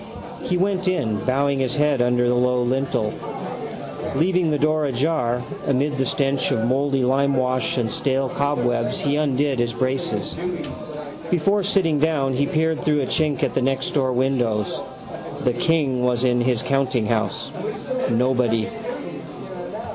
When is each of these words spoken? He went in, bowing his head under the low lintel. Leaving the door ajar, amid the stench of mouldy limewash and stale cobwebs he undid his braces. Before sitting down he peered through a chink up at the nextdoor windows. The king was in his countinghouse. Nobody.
He 0.41 0.57
went 0.57 0.87
in, 0.87 1.17
bowing 1.25 1.59
his 1.59 1.75
head 1.75 2.01
under 2.01 2.27
the 2.27 2.33
low 2.33 2.63
lintel. 2.63 3.13
Leaving 4.15 4.49
the 4.49 4.57
door 4.57 4.85
ajar, 4.85 5.43
amid 5.67 5.99
the 5.99 6.07
stench 6.07 6.49
of 6.49 6.65
mouldy 6.67 7.03
limewash 7.03 7.77
and 7.77 7.91
stale 7.91 8.27
cobwebs 8.27 9.01
he 9.01 9.15
undid 9.15 9.59
his 9.59 9.73
braces. 9.73 10.35
Before 11.29 11.61
sitting 11.61 11.99
down 11.99 12.33
he 12.33 12.47
peered 12.47 12.81
through 12.83 13.01
a 13.01 13.05
chink 13.05 13.37
up 13.43 13.43
at 13.43 13.53
the 13.53 13.61
nextdoor 13.61 14.11
windows. 14.11 14.81
The 15.43 15.53
king 15.53 16.01
was 16.03 16.23
in 16.23 16.41
his 16.41 16.63
countinghouse. 16.63 17.51
Nobody. 18.09 18.69